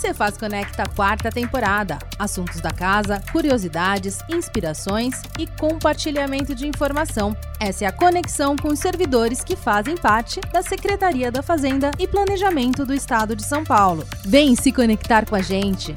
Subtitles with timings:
[0.00, 1.98] Cefaz Conecta quarta temporada.
[2.18, 7.36] Assuntos da casa, curiosidades, inspirações e compartilhamento de informação.
[7.60, 12.08] Essa é a conexão com os servidores que fazem parte da Secretaria da Fazenda e
[12.08, 14.06] Planejamento do Estado de São Paulo.
[14.24, 15.92] Vem se conectar com a gente.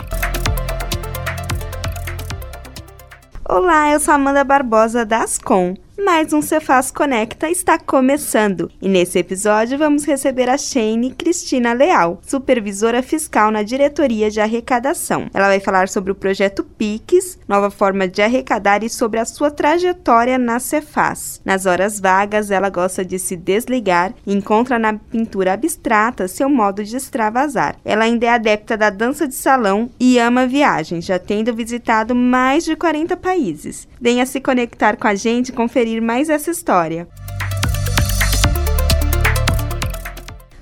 [3.47, 9.19] Olá, eu sou Amanda Barbosa das Com mais um Cefaz Conecta está começando e nesse
[9.19, 15.29] episódio vamos receber a Shane Cristina Leal, supervisora fiscal na diretoria de arrecadação.
[15.31, 19.51] Ela vai falar sobre o projeto PIX, nova forma de arrecadar e sobre a sua
[19.51, 21.39] trajetória na Cefaz.
[21.45, 26.83] Nas horas vagas, ela gosta de se desligar e encontra na pintura abstrata seu modo
[26.83, 27.75] de extravasar.
[27.85, 32.65] Ela ainda é adepta da dança de salão e ama viagens, já tendo visitado mais
[32.65, 33.87] de 40 países.
[34.01, 37.07] Venha se conectar com a gente conferir conferir mais essa história.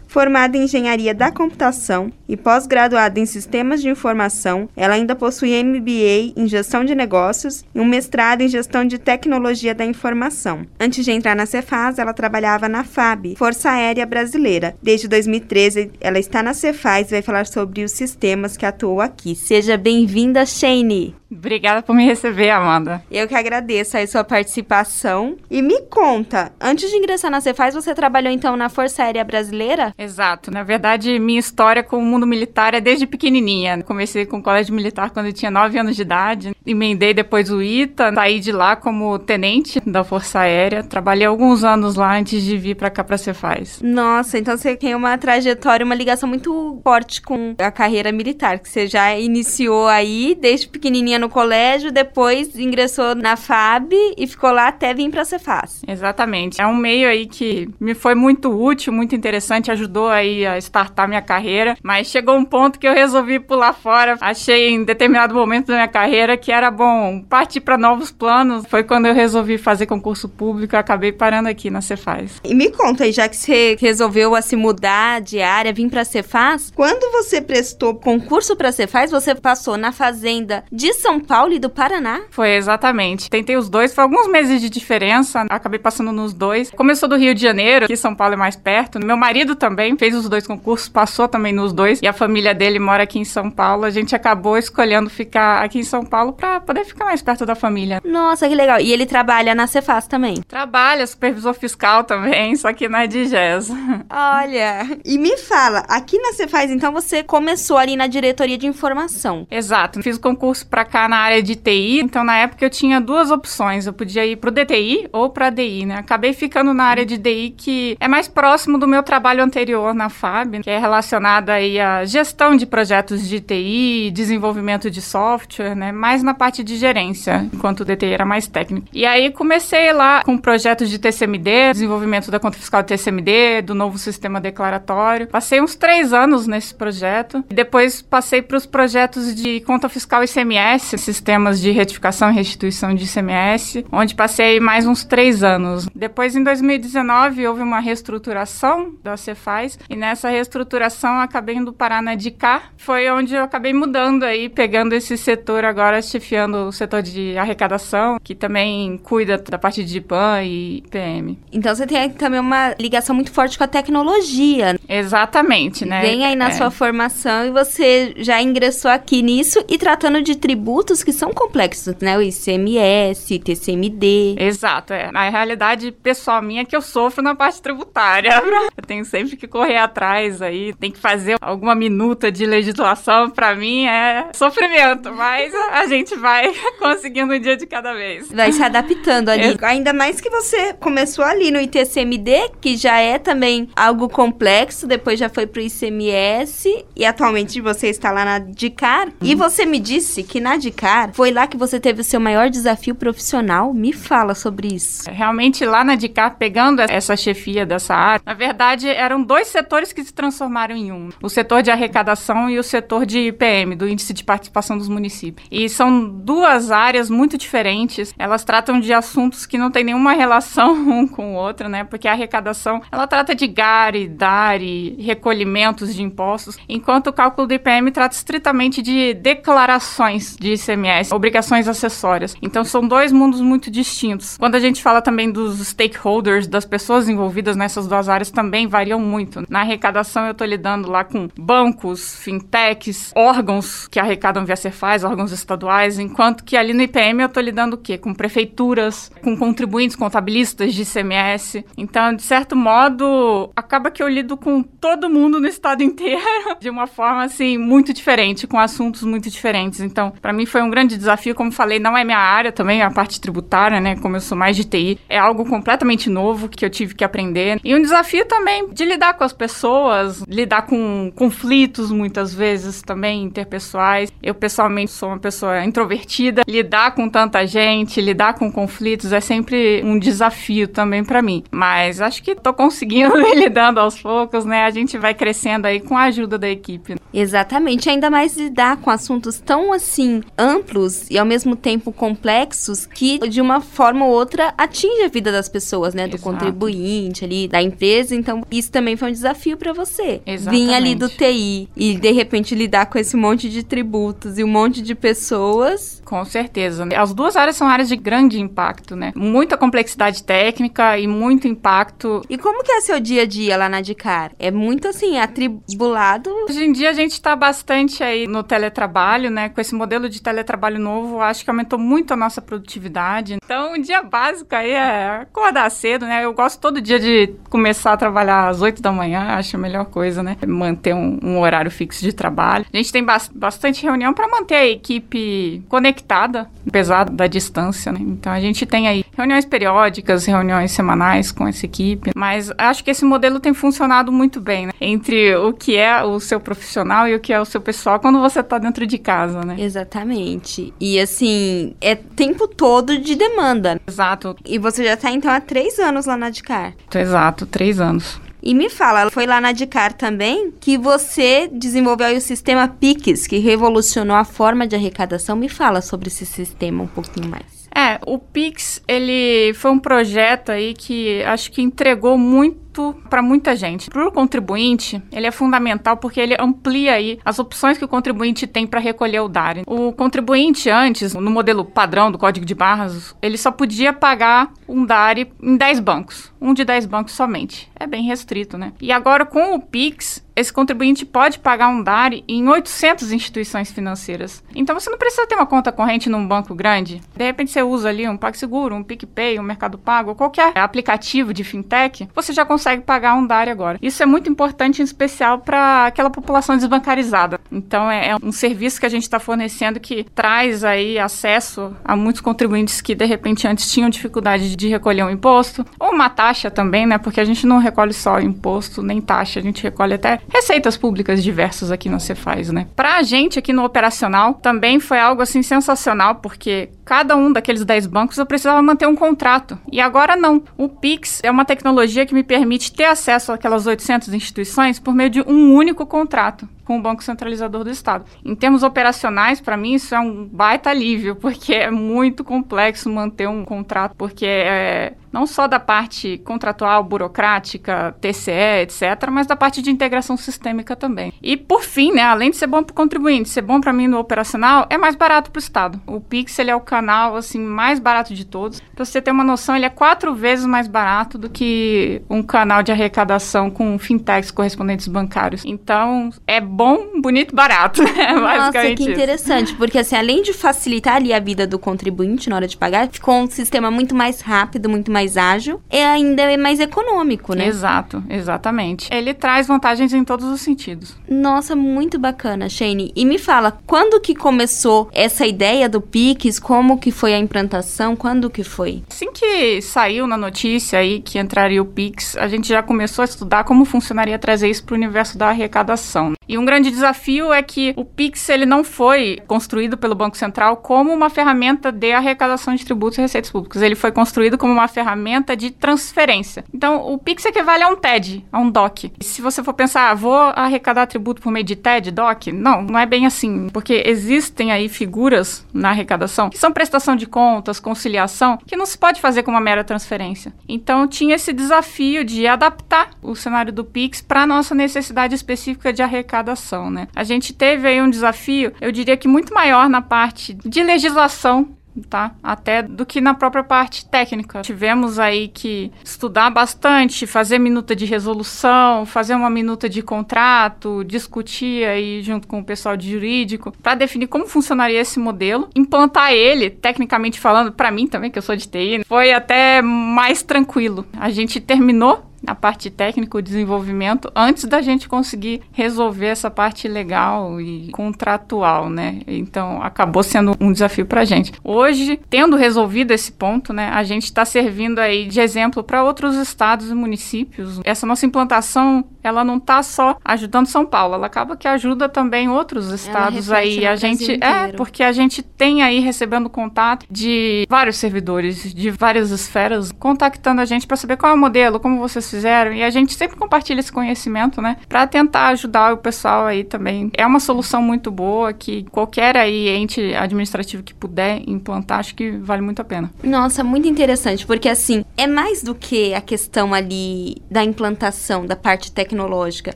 [0.07, 6.31] Formada em Engenharia da Computação e pós-graduada em Sistemas de Informação, ela ainda possui MBA
[6.37, 10.65] em Gestão de Negócios e um mestrado em Gestão de Tecnologia da Informação.
[10.79, 14.73] Antes de entrar na Cefaz, ela trabalhava na FAB, Força Aérea Brasileira.
[14.81, 19.35] Desde 2013, ela está na Cefaz e vai falar sobre os sistemas que atuou aqui.
[19.35, 21.13] Seja bem-vinda, Shane!
[21.31, 23.01] Obrigada por me receber, Amanda.
[23.09, 25.37] Eu que agradeço a sua participação.
[25.49, 29.93] E me conta, antes de ingressar na Cefaz, você trabalhou então na Força Aérea Brasileira?
[29.97, 30.51] Exato.
[30.51, 33.81] Na verdade, minha história com o mundo militar é desde pequenininha.
[33.83, 36.55] Comecei com o colégio militar quando eu tinha 9 anos de idade.
[36.65, 40.83] Emendei depois o ITA, saí de lá como tenente da Força Aérea.
[40.83, 43.79] Trabalhei alguns anos lá antes de vir para cá para Cefaz.
[43.81, 48.69] Nossa, então você tem uma trajetória, uma ligação muito forte com a carreira militar, que
[48.69, 54.67] você já iniciou aí desde pequenininha no colégio, depois ingressou na FAB e ficou lá
[54.67, 55.81] até vir para Cefaz.
[55.87, 56.61] Exatamente.
[56.61, 61.07] É um meio aí que me foi muito útil, muito interessante, ajudou aí a startar
[61.07, 64.17] minha carreira, mas chegou um ponto que eu resolvi pular fora.
[64.19, 68.65] Achei em determinado momento da minha carreira que era bom partir para novos planos.
[68.67, 72.41] Foi quando eu resolvi fazer concurso público, e acabei parando aqui na Cefaz.
[72.43, 76.03] E me conta aí, já que você resolveu a se mudar de área, vir para
[76.03, 81.51] Cefaz, quando você prestou concurso para Cefaz, você passou na fazenda de São são Paulo
[81.51, 82.21] e do Paraná?
[82.29, 83.29] Foi, exatamente.
[83.29, 86.71] Tentei os dois, foi alguns meses de diferença, acabei passando nos dois.
[86.71, 88.97] Começou do Rio de Janeiro, que São Paulo é mais perto.
[88.97, 92.79] Meu marido também fez os dois concursos, passou também nos dois, e a família dele
[92.79, 93.85] mora aqui em São Paulo.
[93.85, 97.55] A gente acabou escolhendo ficar aqui em São Paulo para poder ficar mais perto da
[97.55, 98.01] família.
[98.05, 98.79] Nossa, que legal.
[98.79, 100.41] E ele trabalha na Cefaz também?
[100.43, 103.69] Trabalha, supervisor fiscal também, só que na Digés.
[104.09, 109.47] Olha, e me fala, aqui na Cefaz, então, você começou ali na diretoria de informação.
[109.49, 110.01] Exato.
[110.01, 113.31] Fiz o concurso para cá na área de TI, então na época eu tinha duas
[113.31, 113.87] opções.
[113.87, 115.95] Eu podia ir pro DTI ou pra DI, né?
[115.97, 120.09] Acabei ficando na área de DI, que é mais próximo do meu trabalho anterior na
[120.09, 125.91] FAB, que é relacionado aí à gestão de projetos de TI, desenvolvimento de software, né?
[125.91, 128.87] Mais na parte de gerência, enquanto o DTI era mais técnico.
[128.93, 133.97] E aí comecei lá com projetos de TCMD, desenvolvimento da conta fiscal TCMD, do novo
[133.97, 135.27] sistema declaratório.
[135.27, 137.43] Passei uns três anos nesse projeto.
[137.49, 142.93] E depois passei para os projetos de conta fiscal ICMS, sistemas de retificação e restituição
[142.93, 145.87] de ICMS, onde passei mais uns três anos.
[145.95, 152.15] Depois, em 2019, houve uma reestruturação da Cefaz, e nessa reestruturação acabei indo parar na
[152.15, 157.37] DICAR, foi onde eu acabei mudando aí, pegando esse setor agora, chefiando o setor de
[157.37, 161.37] arrecadação, que também cuida da parte de PAN e PM.
[161.51, 164.79] Então você tem também uma ligação muito forte com a tecnologia.
[164.87, 166.01] Exatamente, né?
[166.01, 166.51] Vem aí na é.
[166.51, 171.33] sua formação e você já ingressou aqui nisso e tratando de tributo tributos que são
[171.33, 172.17] complexos, né?
[172.17, 174.35] O ICMS, TCMD.
[174.37, 175.11] Exato, é.
[175.11, 178.31] Na realidade, pessoal minha, é que eu sofro na parte tributária.
[178.75, 183.29] eu tenho sempre que correr atrás aí, tem que fazer alguma minuta de legislação.
[183.29, 188.31] Para mim é sofrimento, mas a gente vai conseguindo um dia de cada vez.
[188.31, 189.57] Vai se adaptando ali.
[189.61, 189.65] É.
[189.67, 195.19] Ainda mais que você começou ali no ITCMD, que já é também algo complexo, depois
[195.19, 199.07] já foi pro ICMS e atualmente você está lá na DICAR.
[199.07, 199.13] Uhum.
[199.21, 202.19] E você me disse que na DICAR Dicar, foi lá que você teve o seu
[202.19, 203.73] maior desafio profissional?
[203.73, 205.09] Me fala sobre isso.
[205.11, 210.03] Realmente, lá na Dicar, pegando essa chefia dessa área, na verdade, eram dois setores que
[210.03, 214.13] se transformaram em um: o setor de arrecadação e o setor de IPM, do Índice
[214.13, 215.47] de Participação dos Municípios.
[215.49, 218.13] E são duas áreas muito diferentes.
[218.19, 221.83] Elas tratam de assuntos que não têm nenhuma relação um com o outro, né?
[221.83, 227.53] Porque a arrecadação, ela trata de GARI, DARI, recolhimentos de impostos, enquanto o cálculo do
[227.55, 232.35] IPM trata estritamente de declarações de de ICMS, obrigações acessórias.
[232.41, 234.37] Então são dois mundos muito distintos.
[234.37, 238.99] Quando a gente fala também dos stakeholders, das pessoas envolvidas nessas duas áreas, também variam
[238.99, 239.43] muito.
[239.49, 245.31] Na arrecadação eu estou lidando lá com bancos, fintechs, órgãos que arrecadam via Cefaz, órgãos
[245.31, 247.97] estaduais, enquanto que ali no IPM eu estou lidando o quê?
[247.97, 251.65] Com prefeituras, com contribuintes, contabilistas de ICMS.
[251.77, 256.21] Então, de certo modo, acaba que eu lido com todo mundo no estado inteiro
[256.59, 259.79] de uma forma assim muito diferente, com assuntos muito diferentes.
[259.79, 262.91] Então, para mim foi um grande desafio, como falei, não é minha área também, a
[262.91, 263.95] parte tributária, né?
[263.95, 267.59] Como eu sou mais de TI, é algo completamente novo que eu tive que aprender.
[267.63, 273.23] E um desafio também de lidar com as pessoas, lidar com conflitos muitas vezes também
[273.23, 274.11] interpessoais.
[274.21, 279.81] Eu pessoalmente sou uma pessoa introvertida, lidar com tanta gente, lidar com conflitos é sempre
[279.83, 281.43] um desafio também para mim.
[281.49, 284.65] Mas acho que tô conseguindo ir lidando aos poucos, né?
[284.65, 286.95] A gente vai crescendo aí com a ajuda da equipe.
[287.13, 293.19] Exatamente, ainda mais lidar com assuntos tão assim amplos e ao mesmo tempo complexos que
[293.27, 296.23] de uma forma ou outra atinge a vida das pessoas, né, do Exato.
[296.23, 298.15] contribuinte ali, da empresa.
[298.15, 300.21] Então, isso também foi um desafio para você.
[300.25, 300.65] Exatamente.
[300.65, 304.47] Vir ali do TI e de repente lidar com esse monte de tributos e um
[304.47, 306.01] monte de pessoas.
[306.03, 306.87] Com certeza.
[306.97, 309.13] As duas áreas são áreas de grande impacto, né?
[309.15, 312.21] Muita complexidade técnica e muito impacto.
[312.29, 314.31] E como que é seu dia a dia lá na Dicar?
[314.39, 316.29] É muito assim atribulado.
[316.49, 319.49] Hoje em dia a gente está bastante aí no teletrabalho, né?
[319.49, 323.37] Com esse modelo de teletrabalho novo, acho que aumentou muito a nossa produtividade.
[323.43, 326.25] Então, um dia básico aí é acordar cedo, né?
[326.25, 329.85] Eu gosto todo dia de começar a trabalhar às 8 da manhã, acho a melhor
[329.85, 330.37] coisa, né?
[330.47, 332.65] Manter um, um horário fixo de trabalho.
[332.71, 337.99] A gente tem bas- bastante reunião para manter a equipe conectada, apesar da distância, né?
[338.01, 342.91] Então, a gente tem aí reuniões periódicas, reuniões semanais com essa equipe, mas acho que
[342.91, 344.73] esse modelo tem funcionado muito bem, né?
[344.79, 348.19] Entre o que é o seu profissional e o que é o seu pessoal quando
[348.19, 349.55] você tá dentro de casa, né?
[349.59, 350.73] Exatamente.
[350.79, 353.79] E assim, é tempo todo de demanda.
[353.87, 356.73] Exato, E você já tá então há três anos lá na Dicar.
[356.95, 358.19] exato, três anos.
[358.41, 363.37] E me fala, foi lá na Dicar também que você desenvolveu o sistema PIX, que
[363.37, 365.35] revolucionou a forma de arrecadação.
[365.35, 367.61] Me fala sobre esse sistema um pouquinho mais.
[367.73, 372.70] É, o Pix, ele foi um projeto aí que acho que entregou muito
[373.09, 373.89] para muita gente.
[373.89, 378.47] Para o contribuinte, ele é fundamental porque ele amplia aí as opções que o contribuinte
[378.47, 379.63] tem para recolher o DARE.
[379.65, 384.85] O contribuinte antes, no modelo padrão do Código de Barras, ele só podia pagar um
[384.85, 387.69] DARE em 10 bancos, um de 10 bancos somente.
[387.79, 388.73] É bem restrito, né?
[388.81, 394.43] E agora com o Pix, esse contribuinte pode pagar um DARE em 800 instituições financeiras.
[394.55, 397.01] Então você não precisa ter uma conta corrente num banco grande.
[397.15, 401.43] De repente você usa ali um PagSeguro, um PicPay, um Mercado Pago, qualquer aplicativo de
[401.43, 403.77] fintech, você já consegue pagar um DARE agora.
[403.81, 407.39] Isso é muito importante, em especial para aquela população desbancarizada.
[407.51, 411.95] Então é, é um serviço que a gente está fornecendo que traz aí acesso a
[411.95, 416.49] muitos contribuintes que de repente antes tinham dificuldade de recolher um imposto ou uma taxa
[416.49, 416.97] também, né?
[416.97, 421.23] Porque a gente não recolhe só imposto nem taxa, a gente recolhe até receitas públicas
[421.23, 422.67] diversas aqui na Cefaz, né?
[422.75, 427.63] Para a gente aqui no operacional também foi algo assim sensacional, porque cada um daqueles
[427.63, 429.57] 10 bancos eu precisava manter um contrato.
[429.71, 430.43] E agora não.
[430.57, 435.09] O Pix é uma tecnologia que me permite ter acesso àquelas 800 instituições por meio
[435.09, 438.05] de um único contrato com o Banco Centralizador do Estado.
[438.23, 443.27] Em termos operacionais, para mim isso é um baita alívio, porque é muito complexo manter
[443.27, 449.61] um contrato, porque é não só da parte contratual, burocrática, TCE, etc., mas da parte
[449.61, 451.13] de integração sistêmica também.
[451.21, 453.87] E por fim, né, além de ser bom para o contribuinte, ser bom para mim
[453.87, 455.81] no operacional, é mais barato para o Estado.
[455.85, 458.61] O Pix ele é o canal assim mais barato de todos.
[458.73, 462.63] Para você ter uma noção, ele é quatro vezes mais barato do que um canal
[462.63, 465.43] de arrecadação com fintechs correspondentes bancários.
[465.45, 466.60] Então é bom,
[467.01, 467.81] bonito, barato.
[468.01, 468.89] É Nossa, que isso.
[468.89, 472.89] interessante, porque assim, além de facilitar ali a vida do contribuinte na hora de pagar,
[472.89, 477.45] ficou um sistema muito mais rápido, muito mais ágil e ainda é mais econômico, né?
[477.47, 478.89] Exato, exatamente.
[478.91, 480.95] Ele traz vantagens em todos os sentidos.
[481.07, 482.91] Nossa, muito bacana, Shane.
[482.95, 486.39] E me fala, quando que começou essa ideia do Pix?
[486.39, 487.95] Como que foi a implantação?
[487.95, 488.83] Quando que foi?
[488.89, 493.05] Assim que saiu na notícia aí que entraria o Pix, a gente já começou a
[493.05, 496.13] estudar como funcionaria trazer isso para o universo da arrecadação.
[496.27, 500.57] E um grande desafio é que o Pix ele não foi construído pelo Banco Central
[500.57, 503.61] como uma ferramenta de arrecadação de tributos e receitas públicas.
[503.61, 506.43] Ele foi construído como uma ferramenta de transferência.
[506.53, 508.91] Então, o Pix equivale a um TED, a um DOC.
[508.99, 512.33] E se você for pensar, ah, vou arrecadar tributo por meio de TED, DOC?
[512.33, 513.47] Não, não é bem assim.
[513.53, 518.77] Porque existem aí figuras na arrecadação que são prestação de contas, conciliação, que não se
[518.77, 520.33] pode fazer com uma mera transferência.
[520.49, 525.81] Então, tinha esse desafio de adaptar o cenário do Pix para nossa necessidade específica de
[525.81, 526.30] arrecadação.
[526.35, 526.87] Sedação, né?
[526.95, 531.49] A gente teve aí um desafio, eu diria que muito maior na parte de legislação
[531.89, 532.13] tá?
[532.21, 534.41] Até do que na própria parte técnica.
[534.41, 541.65] Tivemos aí que estudar bastante, fazer minuta de resolução, fazer uma minuta de contrato, discutir
[541.65, 546.49] aí junto com o pessoal de jurídico para definir como funcionaria esse modelo, implantar ele,
[546.49, 550.85] tecnicamente falando, para mim também que eu sou de TI, foi até mais tranquilo.
[550.99, 556.67] A gente terminou a parte técnica, o desenvolvimento, antes da gente conseguir resolver essa parte
[556.67, 559.01] legal e contratual, né?
[559.07, 561.31] Então, acabou sendo um desafio para a gente.
[561.43, 566.15] Hoje, tendo resolvido esse ponto, né, a gente está servindo aí de exemplo para outros
[566.15, 567.59] estados e municípios.
[567.63, 572.29] Essa nossa implantação, ela não está só ajudando São Paulo, ela acaba que ajuda também
[572.29, 573.65] outros estados aí.
[573.65, 579.11] A gente é porque a gente tem aí recebendo contato de vários servidores de várias
[579.11, 582.53] esferas contactando a gente para saber qual é o modelo, como vocês fizeram.
[582.53, 584.57] E a gente sempre compartilha esse conhecimento, né?
[584.67, 586.91] Para tentar ajudar o pessoal aí também.
[586.95, 592.11] É uma solução muito boa que qualquer aí ente administrativo que puder implantar, acho que
[592.11, 592.91] vale muito a pena.
[593.03, 598.35] Nossa, muito interessante, porque assim, é mais do que a questão ali da implantação da
[598.35, 599.55] parte tecnológica.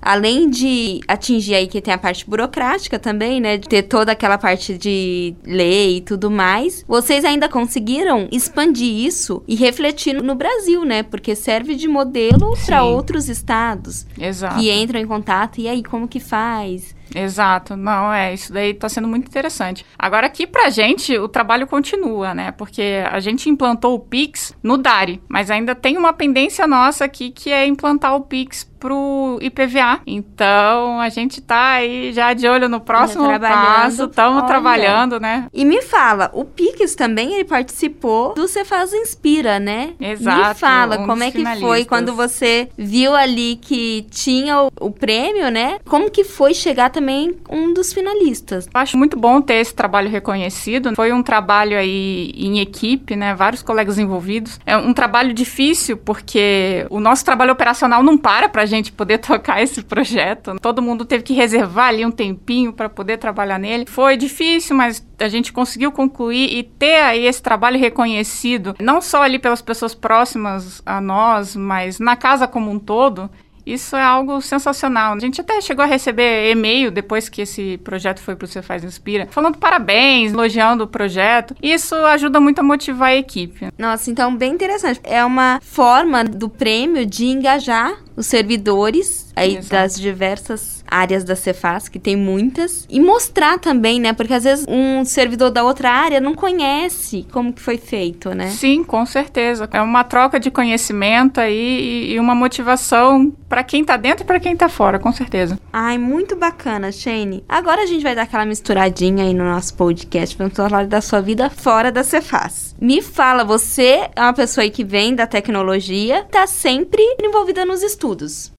[0.00, 3.58] Além de atingir aí que tem a parte burocrática também, né?
[3.58, 9.42] De ter toda aquela parte de lei e tudo mais, vocês ainda conseguiram expandir isso
[9.46, 11.02] e refletir no Brasil, né?
[11.02, 14.56] Porque serve de modelo para outros estados Exato.
[14.56, 15.60] que entram em contato.
[15.60, 16.96] E aí, como que faz?
[17.14, 19.84] Exato, não, é, isso daí está sendo muito interessante.
[19.98, 22.52] Agora aqui pra gente o trabalho continua, né?
[22.52, 27.30] Porque a gente implantou o Pix no Dari, mas ainda tem uma pendência nossa aqui
[27.30, 30.00] que é implantar o Pix pro IPVA.
[30.06, 35.46] Então, a gente tá aí já de olho no próximo passo, estamos trabalhando, né?
[35.52, 39.94] E me fala, o Pix também ele participou do Cefaz Inspira, né?
[40.00, 40.48] Exato.
[40.48, 44.90] Me fala, um como é que foi quando você viu ali que tinha o, o
[44.90, 45.78] prêmio, né?
[45.84, 48.68] Como que foi chegar também um dos finalistas?
[48.74, 50.94] Acho muito bom ter esse trabalho reconhecido.
[50.96, 53.36] Foi um trabalho aí em equipe, né?
[53.36, 54.58] Vários colegas envolvidos.
[54.66, 59.62] É um trabalho difícil porque o nosso trabalho operacional não para pra gente poder tocar
[59.62, 60.56] esse projeto.
[60.60, 63.84] Todo mundo teve que reservar ali um tempinho para poder trabalhar nele.
[63.86, 69.22] Foi difícil, mas a gente conseguiu concluir e ter aí esse trabalho reconhecido, não só
[69.22, 73.30] ali pelas pessoas próximas a nós, mas na casa como um todo.
[73.68, 75.14] Isso é algo sensacional.
[75.14, 78.82] A gente até chegou a receber e-mail depois que esse projeto foi para o Cefaz
[78.82, 81.54] Inspira, falando parabéns, elogiando o projeto.
[81.62, 83.68] Isso ajuda muito a motivar a equipe.
[83.76, 85.00] Nossa, então bem interessante.
[85.04, 89.68] É uma forma do prêmio de engajar os servidores aí Exato.
[89.68, 94.12] das diversas áreas da Cefaz, que tem muitas, e mostrar também, né?
[94.12, 98.48] Porque às vezes um servidor da outra área não conhece como que foi feito, né?
[98.48, 99.68] Sim, com certeza.
[99.72, 104.40] É uma troca de conhecimento aí e uma motivação para quem tá dentro e para
[104.40, 105.58] quem tá fora, com certeza.
[105.72, 107.44] Ai, muito bacana, Shane.
[107.48, 111.20] Agora a gente vai dar aquela misturadinha aí no nosso podcast, vamos falar da sua
[111.20, 112.74] vida fora da Cefaz.
[112.80, 117.82] Me fala, você é uma pessoa aí que vem da tecnologia, tá sempre envolvida nos
[117.82, 118.57] estudos estudos.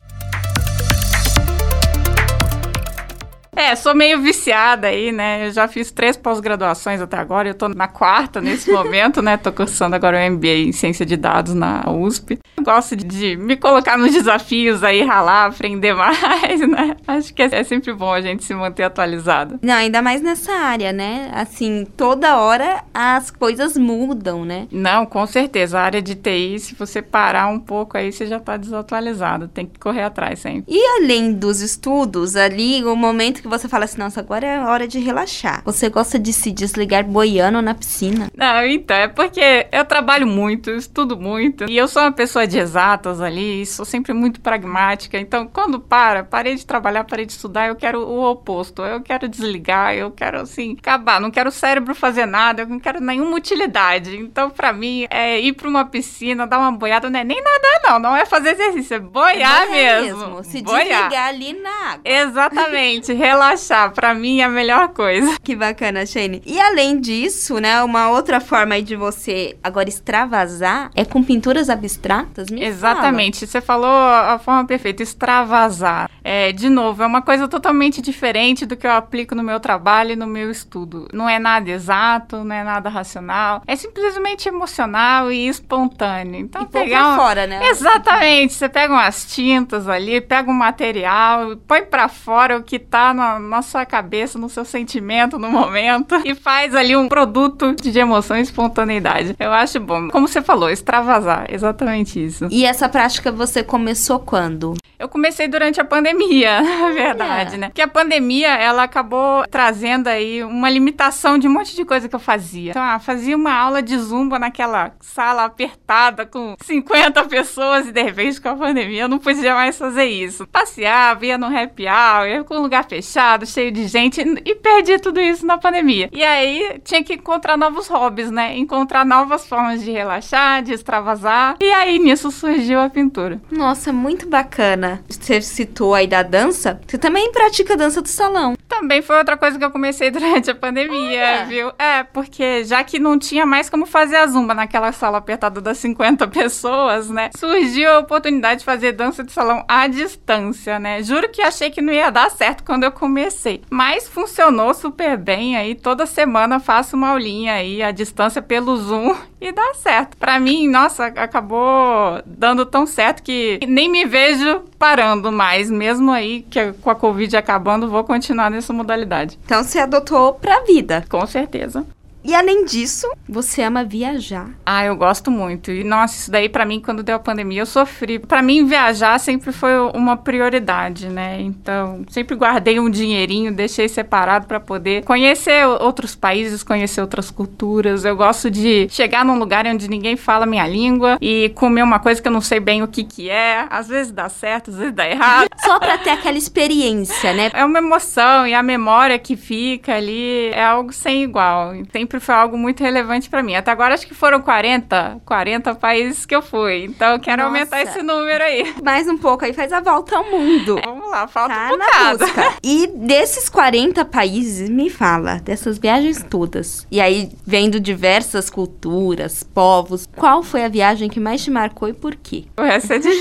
[3.60, 5.46] É, sou meio viciada aí, né?
[5.46, 9.36] Eu já fiz três pós-graduações até agora, eu tô na quarta nesse momento, né?
[9.36, 12.40] Tô cursando agora o MBA em Ciência de Dados na USP.
[12.62, 16.96] gosto de me colocar nos desafios aí, ralar, aprender mais, né?
[17.06, 19.60] Acho que é sempre bom a gente se manter atualizado.
[19.62, 21.30] Não, ainda mais nessa área, né?
[21.34, 24.70] Assim, toda hora as coisas mudam, né?
[24.72, 25.78] Não, com certeza.
[25.78, 29.50] A área de TI, se você parar um pouco aí, você já tá desatualizado.
[29.50, 30.64] Tem que correr atrás sempre.
[30.74, 34.88] E além dos estudos, ali, o momento que você fala assim, nossa, agora é hora
[34.88, 35.62] de relaxar.
[35.66, 38.30] Você gosta de se desligar boiando na piscina?
[38.36, 42.58] Não, então, é porque eu trabalho muito, estudo muito, e eu sou uma pessoa de
[42.58, 47.68] exatas ali, sou sempre muito pragmática, então quando para, parei de trabalhar, parei de estudar,
[47.68, 51.96] eu quero o oposto, eu quero desligar, eu quero, assim, acabar, não quero o cérebro
[51.96, 56.46] fazer nada, eu não quero nenhuma utilidade, então para mim, é ir pra uma piscina,
[56.46, 59.70] dar uma boiada, não é nem nadar não, não é fazer exercício, é boiar é
[60.02, 60.18] mesmo.
[60.20, 60.44] mesmo.
[60.44, 60.86] Se boiar.
[60.86, 62.02] desligar ali na água.
[62.04, 65.38] Exatamente, relaxar, para mim é a melhor coisa.
[65.42, 66.42] Que bacana, Shane.
[66.46, 72.50] E além disso, né, uma outra forma de você agora extravasar é com pinturas abstratas,
[72.50, 73.52] me Exatamente, fala.
[73.52, 76.10] você falou a forma perfeita, extravasar.
[76.24, 80.12] É, de novo, é uma coisa totalmente diferente do que eu aplico no meu trabalho
[80.12, 81.08] e no meu estudo.
[81.14, 86.42] Não é nada exato, não é nada racional, é simplesmente emocional e espontâneo.
[86.42, 87.68] Então, e pegar fora, né?
[87.70, 93.14] Exatamente, você pega umas tintas ali, pega um material, põe para fora o que tá
[93.14, 98.00] na na nossa cabeça, no seu sentimento, no momento, e faz ali um produto de
[98.00, 99.36] emoção e espontaneidade.
[99.40, 100.10] Eu acho bom.
[100.10, 101.46] Como você falou, extravasar.
[101.50, 102.48] Exatamente isso.
[102.50, 104.76] E essa prática você começou quando?
[104.98, 107.68] Eu comecei durante a pandemia, na verdade, né?
[107.70, 112.16] Porque a pandemia, ela acabou trazendo aí uma limitação de um monte de coisa que
[112.16, 112.72] eu fazia.
[112.72, 118.04] Então, ah, fazia uma aula de zumba naquela sala apertada com 50 pessoas e de
[118.04, 120.46] repente com a pandemia eu não podia mais fazer isso.
[120.48, 124.98] Passeava, ia no happy hour, ia com um lugar fechado, cheio de gente e perdi
[125.00, 126.10] tudo isso na pandemia.
[126.12, 128.58] E aí tinha que encontrar novos hobbies, né?
[128.58, 131.58] Encontrar novas formas de relaxar, de extravasar.
[131.60, 133.42] E aí nisso surgiu a pintura.
[133.52, 135.04] Nossa, muito bacana.
[135.10, 136.80] Você citou aí da dança.
[136.88, 138.56] Você também pratica dança do salão.
[138.68, 141.46] Também foi outra coisa que eu comecei durante a pandemia, Olha.
[141.46, 141.72] viu?
[141.78, 145.78] É, porque já que não tinha mais como fazer a zumba naquela sala apertada das
[145.80, 147.30] 50 pessoas, né?
[147.36, 151.02] Surgiu a oportunidade de fazer dança de salão à distância, né?
[151.04, 153.62] Juro que achei que não ia dar certo quando eu comecei.
[153.70, 155.74] Mas funcionou super bem aí.
[155.74, 160.18] Toda semana faço uma aulinha aí à distância pelo Zoom e dá certo.
[160.18, 166.42] Para mim, nossa, acabou dando tão certo que nem me vejo parando mais, mesmo aí
[166.50, 169.40] que com a Covid acabando, vou continuar nessa modalidade.
[169.46, 171.04] Então você adotou pra vida.
[171.10, 171.86] Com certeza.
[172.24, 174.50] E além disso, você ama viajar.
[174.66, 175.72] Ah, eu gosto muito.
[175.72, 178.20] E nossa, isso daí para mim quando deu a pandemia eu sofri.
[178.20, 181.40] Para mim viajar sempre foi uma prioridade, né?
[181.40, 188.04] Então, sempre guardei um dinheirinho, deixei separado para poder conhecer outros países, conhecer outras culturas.
[188.04, 192.22] Eu gosto de chegar num lugar onde ninguém fala minha língua e comer uma coisa
[192.22, 193.66] que eu não sei bem o que que é.
[193.70, 195.48] Às vezes dá certo, às vezes dá errado.
[195.64, 197.50] Só para ter aquela experiência, né?
[197.54, 201.74] É uma emoção e a memória que fica ali é algo sem igual.
[201.92, 203.56] Tem sempre foi algo muito relevante para mim.
[203.56, 206.86] Até agora acho que foram 40, 40 países que eu fui.
[206.86, 207.56] Então eu quero Nossa.
[207.56, 208.74] aumentar esse número aí.
[208.84, 210.80] Mais um pouco aí faz a volta ao mundo.
[210.80, 212.26] É, vamos lá, falta tá um bocado.
[212.64, 216.86] E desses 40 países, me fala, dessas viagens todas.
[216.90, 221.94] E aí, vendo diversas culturas, povos, qual foi a viagem que mais te marcou e
[221.94, 222.46] por quê?
[222.58, 223.20] Essa é difícil.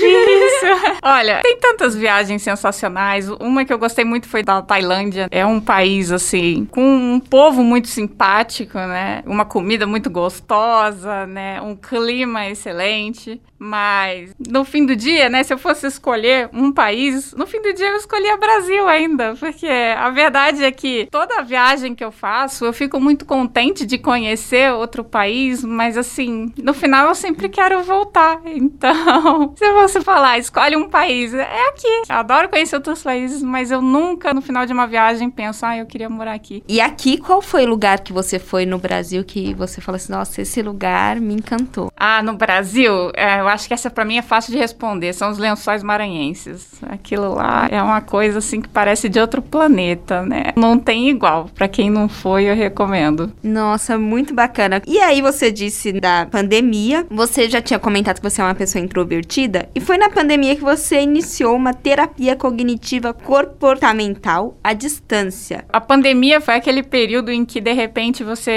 [1.03, 3.29] Olha, tem tantas viagens sensacionais.
[3.29, 5.27] Uma que eu gostei muito foi da Tailândia.
[5.29, 9.23] É um país, assim, com um povo muito simpático, né?
[9.25, 11.61] Uma comida muito gostosa, né?
[11.61, 13.41] Um clima excelente.
[13.59, 17.73] Mas no fim do dia, né, se eu fosse escolher um país, no fim do
[17.73, 22.63] dia eu escolhia Brasil ainda, porque a verdade é que toda viagem que eu faço,
[22.63, 27.83] eu fico muito contente de conhecer outro país, mas assim, no final eu sempre quero
[27.83, 28.39] voltar.
[28.69, 32.03] Então, se você falar, escolhe um país, é aqui.
[32.09, 35.77] Eu adoro conhecer outros países, mas eu nunca no final de uma viagem penso, ah,
[35.77, 36.63] eu queria morar aqui.
[36.67, 40.11] E aqui, qual foi o lugar que você foi no Brasil que você falou assim,
[40.11, 41.91] nossa, esse lugar me encantou?
[41.97, 45.13] Ah, no Brasil, é, eu acho que essa para mim é fácil de responder.
[45.13, 46.67] São os lençóis maranhenses.
[46.87, 50.53] Aquilo lá é uma coisa assim que parece de outro planeta, né?
[50.55, 51.49] Não tem igual.
[51.53, 53.31] Para quem não foi, eu recomendo.
[53.43, 54.81] Nossa, muito bacana.
[54.87, 57.05] E aí você disse da pandemia.
[57.09, 60.61] Você já tinha comentado que você é uma pessoa introvertida e foi na pandemia que
[60.61, 65.65] você iniciou uma terapia cognitiva comportamental à distância.
[65.71, 68.51] A pandemia foi aquele período em que de repente você